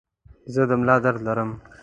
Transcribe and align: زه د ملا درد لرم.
زه 0.53 0.61
د 0.69 0.71
ملا 0.79 0.95
درد 1.05 1.19
لرم. 1.27 1.49